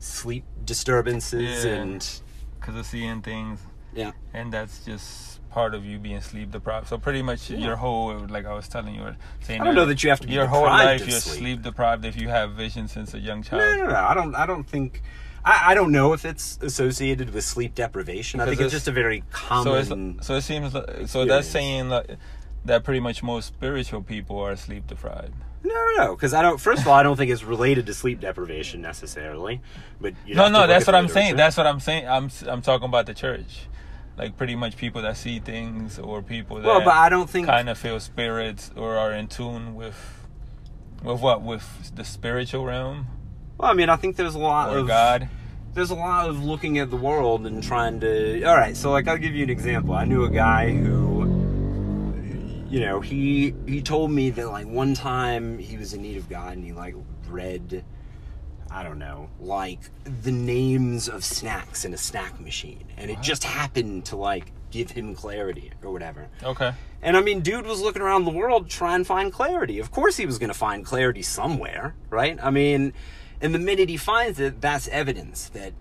sleep 0.00 0.44
disturbances 0.64 1.64
Yeah. 1.64 1.72
and 1.72 2.20
Because 2.60 2.74
of 2.76 2.86
seeing 2.86 3.22
things, 3.22 3.60
yeah. 3.94 4.12
and 4.34 4.52
that's 4.52 4.84
just 4.84 5.40
part 5.50 5.74
of 5.74 5.84
you 5.84 5.98
being 5.98 6.20
sleep 6.20 6.50
deprived. 6.50 6.88
So 6.88 6.96
pretty 6.98 7.20
much 7.22 7.50
your 7.50 7.76
whole, 7.76 8.16
like 8.28 8.46
I 8.46 8.54
was 8.54 8.68
telling 8.68 8.94
you, 8.94 9.14
saying 9.42 9.60
I 9.60 9.64
don't 9.64 9.74
know 9.74 9.84
that 9.86 10.02
you 10.02 10.10
have 10.10 10.20
to 10.20 10.26
be 10.26 10.32
your 10.32 10.46
whole 10.46 10.62
life 10.64 11.00
you're 11.06 11.20
sleep. 11.20 11.38
sleep 11.38 11.62
deprived 11.62 12.04
if 12.04 12.18
you 12.20 12.28
have 12.28 12.52
vision 12.52 12.88
since 12.88 13.12
a 13.14 13.18
young 13.18 13.42
child. 13.42 13.60
No, 13.78 13.84
no, 13.84 13.90
no. 13.92 13.96
I 13.96 14.14
don't. 14.14 14.34
I 14.34 14.46
don't 14.46 14.64
think. 14.64 15.02
I, 15.44 15.72
I 15.72 15.74
don't 15.74 15.90
know 15.92 16.12
if 16.12 16.24
it's 16.24 16.58
associated 16.62 17.34
with 17.34 17.44
sleep 17.44 17.74
deprivation. 17.74 18.40
I 18.40 18.44
think 18.44 18.54
it's 18.60 18.66
it's- 18.68 18.72
just 18.72 18.88
a 18.88 18.92
very 18.92 19.20
So 19.20 19.24
common. 19.32 20.14
it's 20.18 20.26
so 20.26 20.36
it 20.36 20.42
seems 20.42 20.72
like, 20.72 20.86
so 20.86 20.92
experience. 21.02 21.28
that's 21.30 21.48
saying 21.48 21.88
like, 21.88 22.16
that 22.64 22.84
pretty 22.84 23.00
much 23.00 23.22
most 23.22 23.46
spiritual 23.48 24.02
people 24.02 24.38
are 24.38 24.54
sleep 24.56 24.86
deprived. 24.86 25.34
no, 25.64 25.74
no, 25.74 26.04
no. 26.04 26.14
Because 26.14 26.32
I 26.32 26.40
don't. 26.42 26.58
First 26.60 26.82
of 26.82 26.88
all, 26.88 26.94
I 26.94 27.02
don't 27.02 27.16
think 27.16 27.30
it's 27.30 27.42
related 27.44 27.86
to 27.86 27.94
sleep 27.94 28.20
deprivation 28.20 28.80
necessarily. 28.80 29.60
But 30.00 30.14
No, 30.28 30.48
no, 30.48 30.66
that's 30.66 30.86
what 30.86 30.94
I'm 30.94 31.08
saying. 31.08 31.36
That's 31.36 31.56
what 31.58 31.66
I'm 31.66 31.80
saying. 31.80 32.08
I'm 32.08 32.30
I'm 32.46 32.62
talking 32.62 32.86
about 32.86 33.06
the 33.06 33.14
church, 33.14 33.66
like 34.16 34.36
pretty 34.36 34.54
much 34.56 34.76
people 34.76 35.02
that 35.02 35.16
see 35.16 35.38
things 35.40 35.98
or 35.98 36.22
people 36.22 36.56
that 36.56 36.66
well, 36.66 36.80
but 36.84 36.94
I 36.94 37.08
don't 37.08 37.28
think. 37.30 37.46
kind 37.46 37.68
of 37.68 37.78
feel 37.78 37.98
spirits 38.00 38.70
or 38.76 38.96
are 38.96 39.12
in 39.12 39.26
tune 39.28 39.74
with 39.74 39.96
with 41.02 41.20
what 41.20 41.42
with 41.42 41.92
the 41.96 42.04
spiritual 42.04 42.64
realm 42.64 43.06
Well, 43.58 43.70
I 43.70 43.74
mean, 43.74 43.88
I 43.88 43.96
think 43.96 44.16
there's 44.16 44.34
a 44.34 44.38
lot 44.38 44.70
or 44.74 44.78
of 44.78 44.86
God. 44.86 45.28
there's 45.74 45.90
a 45.90 45.94
lot 45.94 46.28
of 46.28 46.44
looking 46.44 46.78
at 46.78 46.90
the 46.90 46.96
world 46.96 47.46
and 47.46 47.62
trying 47.62 48.00
to 48.00 48.42
all 48.44 48.54
right 48.56 48.76
so 48.76 48.90
like 48.90 49.08
i'll 49.08 49.16
give 49.18 49.34
you 49.34 49.42
an 49.42 49.50
example 49.50 49.94
i 49.94 50.04
knew 50.04 50.24
a 50.24 50.30
guy 50.30 50.70
who 50.70 51.22
you 52.68 52.80
know 52.80 53.00
he 53.00 53.54
he 53.66 53.80
told 53.82 54.10
me 54.10 54.30
that 54.30 54.48
like 54.48 54.66
one 54.66 54.94
time 54.94 55.58
he 55.58 55.76
was 55.76 55.92
in 55.94 56.02
need 56.02 56.16
of 56.18 56.28
god 56.28 56.52
and 56.56 56.64
he 56.64 56.72
like 56.72 56.94
read 57.28 57.84
i 58.72 58.82
don't 58.82 58.98
know 58.98 59.28
like 59.40 59.78
the 60.22 60.32
names 60.32 61.08
of 61.08 61.24
snacks 61.24 61.84
in 61.84 61.92
a 61.94 61.98
snack 61.98 62.40
machine 62.40 62.84
and 62.96 63.10
it 63.10 63.20
just 63.20 63.44
happened 63.44 64.04
to 64.04 64.16
like 64.16 64.50
give 64.70 64.90
him 64.90 65.14
clarity 65.14 65.70
or 65.82 65.92
whatever 65.92 66.28
Okay. 66.42 66.72
and 67.02 67.14
I 67.16 67.20
mean, 67.20 67.40
dude 67.40 67.66
was 67.66 67.82
looking 67.82 68.00
around 68.00 68.24
the 68.24 68.30
world 68.30 68.70
trying 68.70 69.00
to 69.00 69.04
find 69.04 69.30
clarity. 69.30 69.78
Of 69.78 69.90
course, 69.90 70.16
he 70.16 70.24
was 70.24 70.38
going 70.38 70.48
to 70.48 70.54
find 70.58 70.82
clarity 70.82 71.20
somewhere, 71.20 71.94
right? 72.08 72.38
I 72.42 72.48
mean, 72.50 72.94
and 73.42 73.54
the 73.54 73.58
minute 73.58 73.90
he 73.90 73.98
finds 73.98 74.40
it, 74.40 74.62
that's 74.62 74.88
evidence 74.88 75.50
that 75.50 75.74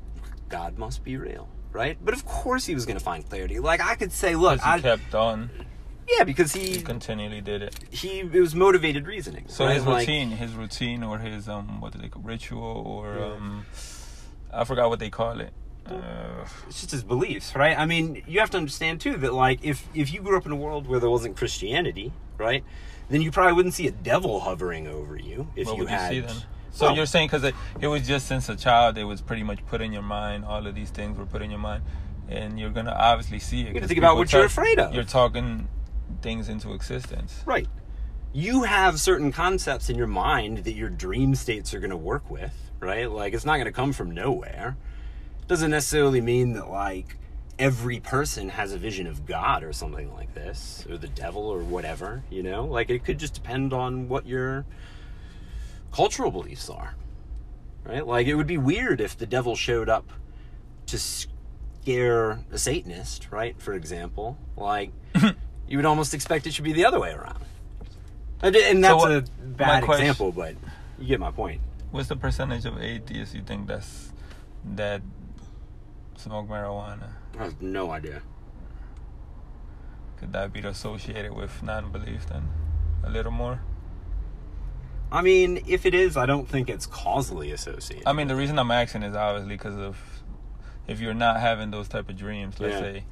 God 0.50 0.78
must 0.78 1.06
be 1.06 1.16
real, 1.16 1.48
right? 1.72 1.98
But 2.04 2.14
of 2.14 2.26
course, 2.26 2.66
he 2.66 2.74
was 2.76 2.86
going 2.86 2.98
to 2.98 3.04
find 3.04 3.28
clarity. 3.30 3.60
Like 3.60 3.80
I 3.80 3.96
could 3.96 4.12
say, 4.12 4.36
look, 4.36 4.60
I, 4.66 4.82
kept 4.82 5.16
on. 5.16 5.50
Yeah, 6.10 6.24
because 6.24 6.54
He 6.54 6.74
he 6.76 6.82
continually 6.82 7.42
did 7.42 7.62
it. 7.62 7.76
he 7.90 8.20
it 8.20 8.34
was 8.34 8.54
motivated 8.56 9.08
reasoning. 9.08 9.46
So 9.48 9.66
right? 9.66 9.76
his 9.76 9.86
Like, 9.86 10.08
routine, 10.08 10.32
his 10.32 10.54
routine, 10.54 11.04
or 11.04 11.20
his 11.20 11.48
um, 11.48 11.82
what 11.82 11.94
do 11.94 12.00
they 12.00 12.10
call 12.10 12.22
ritual, 12.22 12.62
or 12.86 13.18
um, 13.24 13.66
I 14.54 14.64
forgot 14.66 14.90
what 14.90 15.00
they 15.00 15.10
call 15.10 15.40
it. 15.40 15.54
Uh, 15.86 16.46
it's 16.68 16.82
just 16.82 16.92
his 16.92 17.04
beliefs, 17.04 17.56
right? 17.56 17.78
I 17.78 17.86
mean, 17.86 18.22
you 18.28 18.40
have 18.40 18.52
to 18.52 18.58
understand 18.58 19.02
too 19.02 19.18
that 19.18 19.34
like 19.34 19.60
if 19.64 19.88
if 19.94 20.14
you 20.14 20.22
grew 20.22 20.38
up 20.38 20.46
in 20.46 20.52
a 20.52 20.56
world 20.56 20.88
where 20.88 21.00
there 21.00 21.10
wasn't 21.10 21.36
Christianity, 21.38 22.14
right, 22.38 22.64
then 23.10 23.22
you 23.22 23.32
probably 23.32 23.54
wouldn't 23.54 23.74
see 23.74 23.88
a 23.88 23.92
devil 23.92 24.40
hovering 24.42 24.88
over 24.88 25.18
you 25.18 25.48
if 25.56 25.68
you 25.68 25.78
you 25.78 25.86
had. 25.88 26.10
see 26.12 26.20
then? 26.22 26.36
So 26.74 26.86
Well- 26.86 26.96
you're 26.96 27.06
saying 27.08 27.28
because 27.28 27.44
it, 27.44 27.56
it 27.82 27.88
was 27.88 28.08
just 28.08 28.28
since 28.28 28.48
a 28.48 28.56
child, 28.56 28.98
it 28.98 29.04
was 29.04 29.22
pretty 29.22 29.44
much 29.44 29.66
put 29.66 29.82
in 29.82 29.92
your 29.92 30.04
mind. 30.04 30.46
All 30.46 30.66
of 30.66 30.74
these 30.76 30.90
things 30.92 31.18
were 31.18 31.26
put 31.26 31.42
in 31.42 31.50
your 31.50 31.60
mind, 31.60 31.84
and 32.30 32.58
you're 32.60 32.70
gonna 32.70 32.96
obviously 32.98 33.40
see 33.40 33.62
it. 33.64 33.74
'cause 33.78 33.88
think 33.88 33.98
about 33.98 34.16
what 34.18 34.32
you're 34.32 34.46
afraid 34.46 34.80
of. 34.80 34.94
You're 34.94 35.04
talking 35.04 35.68
things 36.22 36.50
into 36.50 36.74
existence. 36.74 37.44
Right. 37.46 37.68
You 38.34 38.64
have 38.64 39.00
certain 39.00 39.32
concepts 39.32 39.90
in 39.90 39.98
your 39.98 40.08
mind 40.08 40.60
that 40.60 40.74
your 40.74 40.90
dream 40.90 41.36
states 41.36 41.74
are 41.74 41.80
going 41.80 41.92
to 41.92 41.98
work 41.98 42.30
with, 42.30 42.54
right? 42.80 43.10
Like, 43.10 43.34
it's 43.34 43.46
not 43.46 43.56
going 43.56 43.66
to 43.66 43.72
come 43.72 43.94
from 43.94 44.12
nowhere. 44.12 44.78
Doesn't 45.48 45.72
necessarily 45.72 46.22
mean 46.22 46.54
that, 46.54 46.70
like, 46.70 47.18
every 47.60 48.00
person 48.00 48.50
has 48.50 48.72
a 48.72 48.78
vision 48.78 49.06
of 49.06 49.26
God 49.26 49.64
or 49.64 49.74
something 49.74 50.14
like 50.14 50.34
this, 50.34 50.86
or 50.90 50.98
the 50.98 51.10
devil 51.10 51.44
or 51.44 51.60
whatever, 51.60 52.24
you 52.30 52.42
know? 52.42 52.66
Like, 52.66 52.90
it 52.90 53.04
could 53.04 53.20
just 53.20 53.34
depend 53.34 53.74
on 53.74 54.08
what 54.08 54.26
your 54.26 54.66
cultural 55.92 56.32
beliefs 56.32 56.70
are, 56.70 56.96
right? 57.84 58.06
Like, 58.08 58.28
it 58.28 58.36
would 58.36 58.48
be 58.48 58.58
weird 58.58 59.02
if 59.02 59.18
the 59.18 59.28
devil 59.28 59.56
showed 59.56 59.90
up 59.90 60.10
to 60.88 60.98
scare 60.98 62.44
a 62.52 62.58
Satanist, 62.58 63.28
right? 63.32 63.60
For 63.60 63.74
example. 63.74 64.38
Like, 64.56 64.92
you 65.72 65.78
would 65.78 65.86
almost 65.86 66.14
expect 66.14 66.46
it 66.46 66.54
should 66.54 66.66
be 66.66 66.74
the 66.74 66.84
other 66.84 67.00
way 67.00 67.12
around. 67.14 67.40
And 68.44 68.84
that's 68.84 68.94
what- 68.96 69.12
a 69.12 69.22
bad 69.42 69.86
example, 69.86 70.34
but 70.34 70.56
you 71.00 71.08
get 71.08 71.20
my 71.20 71.32
point. 71.32 71.62
What's 71.92 72.10
the 72.10 72.18
percentage 72.18 72.66
of 72.66 72.78
atheists 72.82 73.34
you 73.34 73.42
think 73.42 73.68
that's 73.68 74.12
that 74.76 75.02
smoke 76.18 76.50
marijuana? 76.50 77.08
I 77.40 77.44
have 77.46 77.62
no 77.62 77.92
idea. 77.92 78.22
Could 80.18 80.34
that 80.34 80.52
be 80.52 80.60
associated 80.60 81.34
with 81.34 81.64
non-belief 81.64 82.28
then? 82.28 82.50
A 83.06 83.10
little 83.10 83.32
more. 83.32 83.62
I 85.10 85.22
mean, 85.22 85.64
if 85.68 85.86
it 85.86 85.94
is, 85.94 86.18
I 86.18 86.26
don't 86.26 86.48
think 86.48 86.70
it's 86.70 86.86
causally 86.86 87.52
associated. 87.52 88.08
I 88.08 88.14
mean, 88.14 88.28
the 88.28 88.36
reason 88.36 88.60
I'm 88.60 88.72
asking 88.72 89.04
is 89.04 89.16
obviously 89.16 89.56
because 89.56 89.78
of 89.78 89.98
if 90.88 91.00
you're 91.00 91.14
not 91.14 91.40
having 91.40 91.72
those 91.72 91.88
type 91.88 92.10
of 92.10 92.18
dreams. 92.18 92.60
Let's 92.60 92.74
Yeah. 92.76 92.80
say 92.82 93.04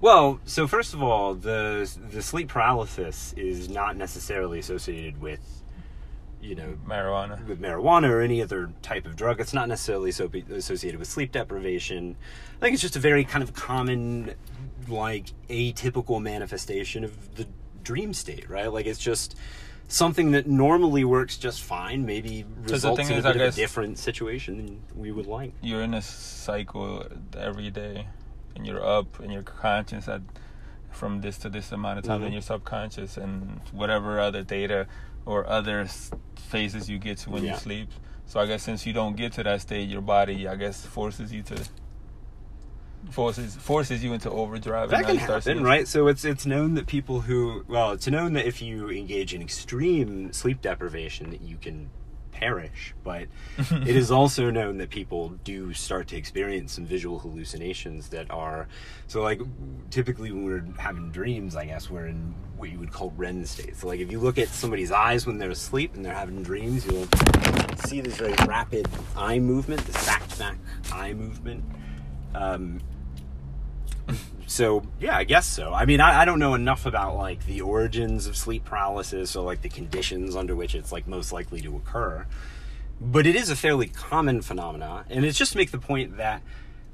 well, 0.00 0.40
so 0.44 0.66
first 0.66 0.94
of 0.94 1.02
all, 1.02 1.34
the 1.34 1.90
the 2.10 2.22
sleep 2.22 2.48
paralysis 2.48 3.32
is 3.36 3.68
not 3.68 3.96
necessarily 3.96 4.58
associated 4.58 5.20
with, 5.20 5.62
you 6.40 6.54
know, 6.54 6.78
marijuana. 6.86 7.46
with 7.46 7.60
marijuana 7.60 8.08
or 8.08 8.20
any 8.20 8.42
other 8.42 8.72
type 8.82 9.06
of 9.06 9.16
drug. 9.16 9.40
It's 9.40 9.54
not 9.54 9.68
necessarily 9.68 10.12
so 10.12 10.30
associated 10.50 10.98
with 10.98 11.08
sleep 11.08 11.32
deprivation. 11.32 12.16
I 12.56 12.60
think 12.60 12.74
it's 12.74 12.82
just 12.82 12.96
a 12.96 13.00
very 13.00 13.24
kind 13.24 13.42
of 13.42 13.54
common, 13.54 14.34
like 14.88 15.26
atypical 15.48 16.20
manifestation 16.22 17.04
of 17.04 17.34
the 17.36 17.46
dream 17.82 18.14
state, 18.14 18.48
right? 18.48 18.72
Like 18.72 18.86
it's 18.86 18.98
just 18.98 19.36
something 19.88 20.30
that 20.30 20.46
normally 20.46 21.04
works 21.04 21.36
just 21.36 21.62
fine. 21.62 22.06
Maybe 22.06 22.44
results 22.62 22.96
thing 22.98 23.08
in 23.08 23.18
is, 23.18 23.24
bit 23.24 23.36
of 23.36 23.42
a 23.42 23.50
different 23.50 23.98
situation 23.98 24.56
than 24.56 24.82
we 24.94 25.10
would 25.10 25.26
like. 25.26 25.52
You're 25.60 25.82
in 25.82 25.94
a 25.94 26.02
cycle 26.02 27.04
every 27.36 27.70
day, 27.70 28.06
and 28.56 28.66
you're 28.66 28.84
up, 28.84 29.18
and 29.20 29.32
you're 29.32 29.42
conscious 29.42 30.08
at 30.08 30.22
from 30.90 31.20
this 31.20 31.38
to 31.38 31.48
this 31.48 31.70
amount 31.72 31.98
of 31.98 32.04
time, 32.04 32.20
Mhm. 32.20 32.24
and 32.24 32.32
you're 32.34 32.42
subconscious, 32.42 33.16
and 33.16 33.60
whatever 33.72 34.18
other 34.18 34.42
data 34.42 34.86
or 35.24 35.46
other 35.48 35.86
phases 36.36 36.90
you 36.90 36.98
get 36.98 37.18
to 37.18 37.30
when 37.30 37.44
Yeah. 37.44 37.52
you 37.52 37.58
sleep. 37.58 37.90
So 38.26 38.40
I 38.40 38.46
guess 38.46 38.62
since 38.62 38.86
you 38.86 38.92
don't 38.92 39.16
get 39.16 39.32
to 39.34 39.42
that 39.44 39.60
state, 39.60 39.88
your 39.88 40.00
body, 40.02 40.48
I 40.48 40.56
guess, 40.56 40.84
forces 40.84 41.32
you 41.32 41.42
to 41.44 41.56
forces 43.10 43.56
forces 43.56 44.04
you 44.04 44.12
into 44.12 44.30
overdrive. 44.30 44.90
That 44.90 44.98
and 44.98 45.06
can 45.06 45.14
you 45.14 45.20
start 45.20 45.44
happen, 45.44 45.58
seeing- 45.58 45.64
right? 45.64 45.88
So 45.88 46.06
it's 46.08 46.24
it's 46.24 46.44
known 46.44 46.74
that 46.74 46.86
people 46.86 47.22
who 47.22 47.64
well, 47.66 47.92
it's 47.92 48.06
known 48.06 48.34
that 48.34 48.46
if 48.46 48.60
you 48.60 48.90
engage 48.90 49.32
in 49.32 49.40
extreme 49.40 50.32
sleep 50.32 50.60
deprivation, 50.60 51.30
that 51.30 51.40
you 51.40 51.56
can 51.56 51.90
perish. 52.40 52.94
But 53.04 53.28
it 53.58 53.96
is 53.96 54.10
also 54.10 54.50
known 54.50 54.78
that 54.78 54.90
people 54.90 55.30
do 55.44 55.72
start 55.72 56.08
to 56.08 56.16
experience 56.16 56.72
some 56.72 56.86
visual 56.86 57.18
hallucinations 57.18 58.08
that 58.08 58.30
are 58.30 58.66
so 59.06 59.22
like 59.22 59.40
typically 59.90 60.32
when 60.32 60.44
we're 60.44 60.64
having 60.78 61.10
dreams, 61.10 61.56
I 61.56 61.66
guess 61.66 61.90
we're 61.90 62.06
in 62.06 62.34
what 62.56 62.70
you 62.70 62.78
would 62.78 62.92
call 62.92 63.12
REM 63.16 63.44
state. 63.44 63.76
So 63.76 63.86
like 63.86 64.00
if 64.00 64.10
you 64.10 64.18
look 64.18 64.38
at 64.38 64.48
somebody's 64.48 64.92
eyes 64.92 65.26
when 65.26 65.38
they're 65.38 65.50
asleep 65.50 65.94
and 65.94 66.04
they're 66.04 66.14
having 66.14 66.42
dreams, 66.42 66.86
you'll 66.86 67.08
see 67.86 68.00
this 68.00 68.16
very 68.16 68.34
rapid 68.46 68.88
eye 69.16 69.38
movement, 69.38 69.84
this 69.86 70.06
back 70.06 70.38
back 70.38 70.56
eye 70.92 71.12
movement. 71.12 71.64
Um, 72.34 72.80
so 74.50 74.82
yeah, 74.98 75.16
I 75.16 75.22
guess 75.22 75.46
so. 75.46 75.72
I 75.72 75.84
mean, 75.84 76.00
I, 76.00 76.22
I 76.22 76.24
don't 76.24 76.40
know 76.40 76.54
enough 76.54 76.84
about 76.84 77.16
like 77.16 77.46
the 77.46 77.60
origins 77.60 78.26
of 78.26 78.36
sleep 78.36 78.64
paralysis 78.64 79.36
or 79.36 79.44
like 79.44 79.62
the 79.62 79.68
conditions 79.68 80.34
under 80.34 80.56
which 80.56 80.74
it's 80.74 80.90
like 80.90 81.06
most 81.06 81.32
likely 81.32 81.60
to 81.60 81.76
occur, 81.76 82.26
but 83.00 83.28
it 83.28 83.36
is 83.36 83.48
a 83.48 83.54
fairly 83.54 83.86
common 83.86 84.42
phenomena, 84.42 85.04
and 85.08 85.24
it's 85.24 85.38
just 85.38 85.52
to 85.52 85.58
make 85.58 85.70
the 85.70 85.78
point 85.78 86.16
that 86.16 86.42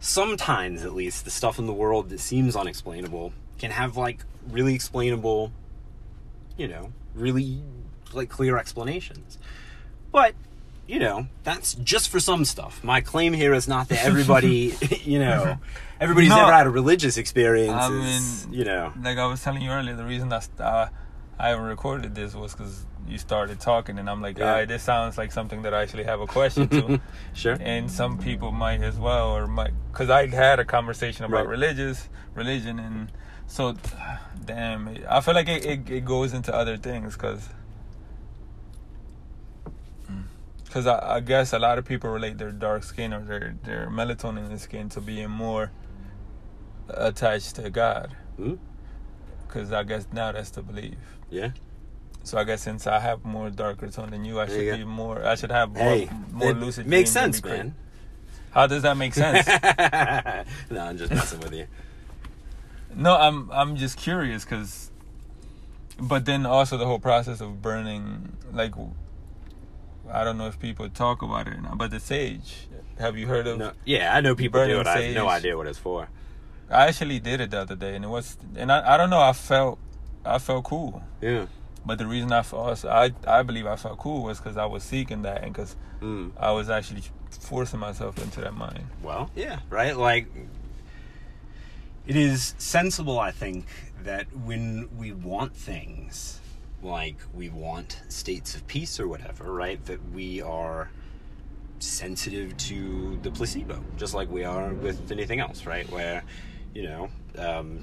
sometimes, 0.01 0.85
at 0.85 0.93
least, 0.95 1.25
the 1.25 1.31
stuff 1.31 1.59
in 1.59 1.67
the 1.67 1.73
world 1.73 2.11
that 2.11 2.21
seems 2.21 2.55
unexplainable 2.55 3.33
can 3.59 3.71
have 3.71 3.97
like 3.97 4.21
really 4.51 4.75
explainable, 4.75 5.51
you 6.59 6.69
know, 6.69 6.93
really 7.15 7.63
like 8.13 8.29
clear 8.29 8.59
explanations, 8.59 9.39
but. 10.13 10.35
You 10.87 11.01
know, 11.01 11.27
that's 11.43 11.75
just 11.75 12.09
for 12.11 12.21
some 12.21 12.45
stuff. 12.45 12.83
My 12.85 13.01
claim 13.01 13.33
here 13.33 13.53
is 13.55 13.67
not 13.67 13.89
that 13.89 14.05
everybody, 14.05 14.75
you 15.05 15.19
know, 15.19 15.59
everybody's 16.01 16.31
No. 16.31 16.43
ever 16.45 16.53
had 16.53 16.67
a 16.67 16.71
religious 16.71 17.17
experience. 17.17 17.73
I 17.73 17.91
is, 17.93 18.47
mean, 18.47 18.59
you 18.59 18.65
know, 18.65 18.93
like 19.03 19.19
I 19.19 19.27
was 19.27 19.43
telling 19.43 19.63
you 19.63 19.71
earlier, 19.71 19.97
the 19.97 20.05
reason 20.05 20.33
I 20.33 20.39
st- 20.39 20.61
uh, 20.61 20.87
I 21.39 21.49
haven't 21.49 21.65
recorded 21.65 22.15
this 22.15 22.35
was 22.35 22.53
because 22.53 22.87
you 23.09 23.19
started 23.19 23.59
talking, 23.61 23.99
and 23.99 24.09
I'm 24.09 24.23
like, 24.23 24.39
Yeah. 24.39 24.47
all 24.49 24.55
right, 24.55 24.69
this 24.69 24.83
sounds 24.85 25.19
like 25.19 25.33
something 25.33 25.63
that 25.63 25.75
I 25.75 25.83
actually 25.83 26.05
have 26.05 26.21
a 26.21 26.27
question 26.27 26.69
to. 26.69 27.01
sure. 27.35 27.57
and 27.61 27.91
some 27.91 28.19
people 28.19 28.53
might 28.53 28.83
as 28.83 28.97
well, 28.97 29.31
or 29.37 29.47
might, 29.49 29.73
because 29.93 30.09
I 30.09 30.27
had 30.29 30.61
a 30.61 30.65
conversation 30.65 31.25
about 31.25 31.47
Right. 31.47 31.49
religious 31.49 32.09
religion, 32.35 32.79
and 32.79 33.11
so, 33.49 33.75
damn, 34.45 34.97
I 35.09 35.21
feel 35.21 35.35
like 35.35 35.49
it, 35.49 35.65
it, 35.67 35.91
it 35.91 36.05
goes 36.05 36.33
into 36.33 36.55
other 36.55 36.77
things, 36.77 37.15
because. 37.17 37.49
Because 40.77 40.89
I, 40.89 41.15
I 41.17 41.21
guess 41.21 41.55
a 41.55 41.59
lot 41.59 41.79
of 41.79 41.87
people 41.87 42.11
relate 42.11 42.37
their 42.37 42.51
dark 42.53 42.83
skin 42.85 43.15
or 43.15 43.21
their, 43.25 43.55
their 43.65 43.89
melatonin 43.89 44.45
in 44.45 44.51
the 44.53 44.59
skin 44.59 44.91
to 44.91 45.01
being 45.01 45.31
more 45.31 45.71
attached 46.89 47.57
to 47.57 47.71
God. 47.71 48.15
Hmm? 48.37 48.57
Because 49.47 49.73
I 49.73 49.85
guess 49.85 50.07
now 50.13 50.33
that's 50.33 50.51
the 50.51 50.61
belief. 50.61 50.97
Yeah. 51.31 51.53
So 52.25 52.37
I 52.37 52.45
guess 52.45 52.61
since 52.61 52.87
I 52.87 52.99
have 52.99 53.25
more 53.25 53.49
darker 53.49 53.89
tone 53.89 54.11
than 54.11 54.27
you, 54.27 54.39
I 54.39 54.45
There 54.45 54.59
should 54.59 54.67
go. 54.73 54.77
be 54.77 54.85
more. 54.85 55.25
I 55.25 55.35
should 55.37 55.51
have 55.51 55.71
more, 55.73 55.83
Hey, 55.83 56.11
more 56.31 56.53
lucid. 56.53 56.87
makes 56.87 57.11
sense, 57.11 57.43
man. 57.43 57.75
How 58.51 58.67
does 58.67 58.83
that 58.83 58.99
make 58.99 59.15
sense? 59.15 59.47
no, 60.71 60.81
I'm 60.81 60.99
just 60.99 61.11
messing 61.11 61.41
with 61.41 61.55
you. 61.55 61.69
no, 62.95 63.17
I'm 63.17 63.51
I'm 63.51 63.77
just 63.77 63.97
curious 63.97 64.45
because. 64.45 64.91
But 65.99 66.27
then 66.27 66.45
also 66.45 66.77
the 66.77 66.85
whole 66.85 66.99
process 66.99 67.41
of 67.41 67.63
burning, 67.63 68.37
like, 68.53 68.75
I 70.13 70.25
don't 70.25 70.39
know 70.39 70.47
if 70.47 70.59
people 70.59 70.89
talk 70.89 71.23
about 71.23 71.49
it 71.49 71.55
or 71.55 71.61
not, 71.61 71.79
but 71.79 71.91
the 71.91 72.01
sage. 72.01 72.69
Have 72.99 73.19
you 73.19 73.27
heard 73.27 73.47
of? 73.47 73.59
No, 73.59 73.73
yeah, 73.85 74.15
I 74.15 74.21
know 74.21 74.35
people 74.35 74.65
do 74.67 74.81
it. 74.81 74.87
I 74.87 75.01
have 75.03 75.15
no 75.15 75.29
idea 75.29 75.57
what 75.57 75.67
it's 75.67 75.79
for. 75.79 76.09
I 76.71 76.87
actually 76.89 77.21
did 77.21 77.41
it 77.41 77.51
the 77.51 77.61
other 77.61 77.77
day, 77.77 77.95
and 77.95 78.05
it 78.05 78.09
was, 78.09 78.37
and 78.57 78.73
I, 78.73 78.95
I 78.95 78.97
don't 78.97 79.11
know. 79.11 79.21
I 79.21 79.33
felt, 79.33 79.79
I 80.25 80.39
felt 80.39 80.65
cool. 80.65 81.03
Yeah. 81.21 81.47
But 81.85 81.99
the 81.99 82.07
reason 82.07 82.33
I 82.33 82.43
felt, 82.43 82.85
I 82.85 83.13
I 83.27 83.43
believe 83.43 83.67
I 83.67 83.77
felt 83.77 83.99
cool 83.99 84.23
was 84.25 84.39
because 84.39 84.57
I 84.57 84.65
was 84.67 84.83
seeking 84.83 85.23
that, 85.23 85.43
and 85.45 85.53
because 85.53 85.77
Mm. 86.01 86.33
I 86.37 86.51
was 86.53 86.69
actually 86.69 87.03
forcing 87.31 87.81
myself 87.81 88.19
into 88.23 88.41
that 88.43 88.55
mind. 88.55 88.85
Well, 89.03 89.31
yeah, 89.35 89.61
right? 89.71 89.97
Like, 89.97 90.27
it 92.07 92.17
is 92.17 92.55
sensible, 92.59 93.19
I 93.19 93.31
think, 93.31 93.67
that 94.03 94.27
when 94.37 94.89
we 94.97 95.13
want 95.13 95.57
things, 95.57 96.41
like 96.87 97.17
we 97.35 97.49
want 97.51 98.01
states 98.09 98.55
of 98.55 98.67
peace 98.67 98.99
or 99.01 99.09
whatever, 99.09 99.53
right, 99.53 99.85
that 99.87 100.01
we 100.13 100.41
are 100.41 100.91
sensitive 101.79 102.57
to 102.57 103.19
the 103.23 103.31
placebo, 103.31 103.83
just 103.97 104.15
like 104.15 104.31
we 104.31 104.45
are 104.45 104.73
with 104.73 105.11
anything 105.13 105.41
else, 105.41 105.67
right? 105.67 105.91
Where, 105.91 106.23
you 106.75 106.85
know, 106.85 107.11
um, 107.39 107.81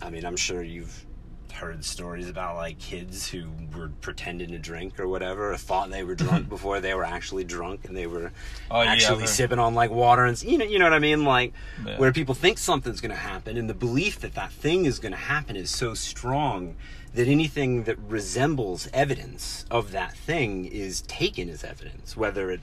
I 0.00 0.10
mean, 0.10 0.24
I'm 0.24 0.36
sure 0.36 0.62
you've 0.62 1.04
heard 1.52 1.84
stories 1.84 2.28
about 2.28 2.56
like 2.56 2.78
kids 2.78 3.28
who 3.28 3.48
were 3.76 3.90
pretending 4.00 4.50
to 4.50 4.58
drink 4.58 4.98
or 5.00 5.08
whatever, 5.08 5.52
or 5.52 5.56
thought 5.56 5.90
they 5.90 6.04
were 6.04 6.14
drunk 6.14 6.48
before 6.56 6.80
they 6.80 6.94
were 6.94 7.04
actually 7.04 7.44
drunk, 7.44 7.84
and 7.86 7.96
they 7.96 8.06
were 8.06 8.32
Oh, 8.70 8.80
actually 8.80 9.20
heard. 9.20 9.28
sipping 9.28 9.58
on 9.58 9.74
like 9.74 9.90
water 9.90 10.24
and 10.24 10.40
you 10.42 10.58
know, 10.58 10.64
you 10.64 10.78
know 10.78 10.84
what 10.86 10.94
I 10.94 10.98
mean, 10.98 11.24
like 11.24 11.52
Yeah. 11.84 11.98
where 11.98 12.12
people 12.12 12.34
think 12.34 12.58
something's 12.58 13.00
going 13.00 13.10
to 13.10 13.16
happen, 13.16 13.56
and 13.56 13.68
the 13.68 13.74
belief 13.74 14.20
that 14.20 14.34
that 14.34 14.52
thing 14.52 14.84
is 14.86 14.98
going 14.98 15.12
to 15.12 15.18
happen 15.18 15.56
is 15.56 15.70
so 15.70 15.94
strong 15.94 16.76
that 17.14 17.26
anything 17.26 17.84
that 17.84 17.98
resembles 17.98 18.88
evidence 18.92 19.64
of 19.70 19.90
that 19.92 20.16
thing 20.16 20.64
is 20.66 21.02
taken 21.02 21.48
as 21.48 21.64
evidence, 21.64 22.16
whether 22.16 22.50
it 22.50 22.60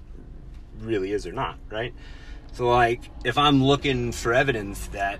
really 0.79 1.11
is 1.11 1.27
or 1.27 1.33
not, 1.33 1.57
right? 1.69 1.93
So, 2.53 2.67
like, 2.69 3.09
if 3.25 3.37
I'm 3.37 3.63
looking 3.63 4.11
for 4.11 4.33
evidence 4.33 4.87
that 4.87 5.19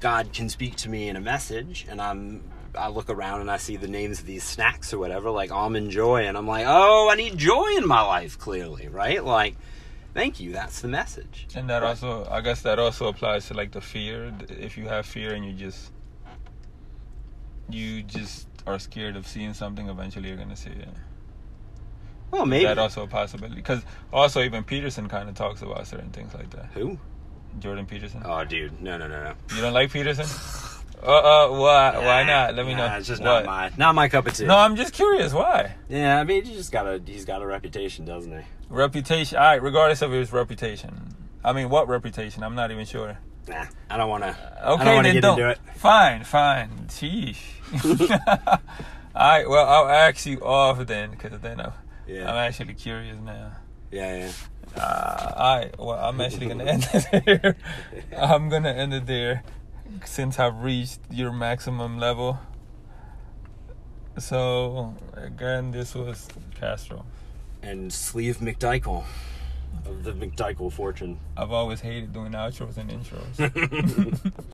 God 0.00 0.32
can 0.32 0.48
speak 0.48 0.74
to 0.76 0.88
me 0.88 1.08
in 1.08 1.16
a 1.16 1.20
message, 1.20 1.86
and 1.88 2.00
I'm 2.00 2.42
I 2.74 2.88
look 2.88 3.10
around 3.10 3.40
and 3.40 3.50
I 3.50 3.58
see 3.58 3.76
the 3.76 3.88
names 3.88 4.20
of 4.20 4.26
these 4.26 4.44
snacks 4.44 4.92
or 4.92 4.98
whatever, 4.98 5.30
like 5.30 5.52
almond 5.52 5.90
joy, 5.90 6.26
and 6.26 6.36
I'm 6.36 6.46
like, 6.46 6.64
oh, 6.66 7.08
I 7.10 7.16
need 7.16 7.36
joy 7.36 7.76
in 7.76 7.86
my 7.86 8.00
life, 8.00 8.38
clearly, 8.38 8.88
right? 8.88 9.22
Like, 9.24 9.56
thank 10.14 10.40
you. 10.40 10.52
That's 10.52 10.80
the 10.80 10.88
message. 10.88 11.48
And 11.54 11.68
that 11.70 11.82
also, 11.82 12.26
I 12.30 12.40
guess, 12.40 12.62
that 12.62 12.78
also 12.78 13.08
applies 13.08 13.46
to 13.48 13.54
like 13.54 13.72
the 13.72 13.80
fear. 13.80 14.32
If 14.48 14.78
you 14.78 14.88
have 14.88 15.06
fear 15.06 15.34
and 15.34 15.44
you 15.44 15.52
just, 15.52 15.92
you 17.68 18.02
just 18.02 18.48
are 18.66 18.78
scared 18.78 19.16
of 19.16 19.26
seeing 19.26 19.54
something, 19.54 19.88
eventually 19.88 20.28
you're 20.28 20.38
gonna 20.38 20.56
see 20.56 20.70
it. 20.70 20.88
Well, 22.30 22.46
maybe. 22.46 22.64
That 22.64 22.78
also 22.78 23.02
a 23.02 23.06
possibility 23.06 23.56
because 23.56 23.84
also 24.10 24.42
even 24.42 24.64
Peterson 24.64 25.08
kind 25.08 25.28
of 25.28 25.34
talks 25.34 25.60
about 25.60 25.86
certain 25.86 26.10
things 26.10 26.32
like 26.32 26.50
that. 26.50 26.70
Who? 26.72 26.98
Jordan 27.58 27.84
Peterson. 27.84 28.22
Oh, 28.24 28.42
dude, 28.44 28.80
no, 28.80 28.96
no, 28.96 29.06
no, 29.06 29.22
no. 29.22 29.34
You 29.54 29.60
don't 29.60 29.74
like 29.74 29.92
Peterson? 29.92 30.24
Uh, 31.02 31.06
uh, 31.06 31.48
why? 31.50 31.98
Why 31.98 32.22
not? 32.22 32.54
Let 32.54 32.64
me 32.66 32.74
Nah, 32.74 32.88
know. 32.88 32.96
It's 32.98 33.08
just 33.08 33.20
What? 33.22 33.44
not 33.44 33.46
my 33.46 33.70
not 33.76 33.94
my 33.94 34.08
cup 34.08 34.26
of 34.26 34.34
tea. 34.34 34.44
No, 34.46 34.56
I'm 34.56 34.76
just 34.76 34.92
curious. 34.92 35.32
Why? 35.32 35.74
Yeah, 35.88 36.20
I 36.20 36.24
mean, 36.24 36.44
he 36.44 36.54
just 36.54 36.70
got 36.70 36.86
a 36.86 37.00
he's 37.04 37.24
got 37.24 37.42
a 37.42 37.46
reputation, 37.46 38.04
doesn't 38.04 38.30
he? 38.32 38.44
Reputation. 38.68 39.36
All 39.38 39.44
right, 39.44 39.62
regardless 39.62 40.00
of 40.02 40.12
his 40.12 40.32
reputation. 40.32 41.14
I 41.44 41.52
mean, 41.52 41.68
what 41.70 41.88
reputation? 41.88 42.44
I'm 42.44 42.54
not 42.54 42.70
even 42.70 42.84
sure. 42.86 43.18
Nah, 43.48 43.64
I 43.90 43.96
don't 43.96 44.08
want 44.08 44.22
to. 44.22 44.28
I 44.64 44.70
Okay, 44.74 44.84
don't 44.84 44.94
want 44.94 45.06
to 45.06 45.12
then 45.12 45.14
get 45.14 45.20
don't. 45.22 45.38
into 45.40 45.50
it. 45.50 45.58
Fine, 45.76 46.22
fine. 46.22 46.70
Sheesh. 46.86 47.38
All 49.14 49.28
right. 49.28 49.48
Well, 49.48 49.66
I'll 49.68 49.88
ask 49.88 50.24
you 50.26 50.38
off 50.40 50.86
then, 50.86 51.10
because 51.10 51.38
then 51.40 51.60
I, 51.60 51.72
Yeah, 52.06 52.30
I'm 52.30 52.36
actually 52.36 52.74
curious 52.74 53.16
now. 53.22 53.52
yeah, 53.90 54.16
yeah. 54.26 54.32
Uh, 54.80 55.32
all 55.36 55.58
right. 55.58 55.78
Well, 55.78 55.90
I'm 55.98 56.18
actually 56.20 56.46
gonna 56.46 56.64
end 56.64 56.88
it 56.94 57.26
there. 57.26 57.56
I'm 58.16 58.48
gonna 58.48 58.70
end 58.70 58.94
it 58.94 59.04
there, 59.06 59.42
since 60.04 60.38
I've 60.38 60.62
reached 60.62 61.00
your 61.10 61.32
maximum 61.32 61.98
level. 61.98 62.38
So 64.18 64.94
again, 65.14 65.70
this 65.70 65.94
was 65.94 66.28
Castro. 66.54 67.04
And 67.62 67.92
Sleeve 67.92 68.38
McDykel 68.38 69.04
of 69.86 70.04
the 70.04 70.12
McDykel 70.12 70.72
fortune. 70.72 71.18
I've 71.36 71.52
always 71.52 71.80
hated 71.80 72.12
doing 72.12 72.32
outros 72.32 72.76
and 72.76 72.90
intros. 72.90 74.32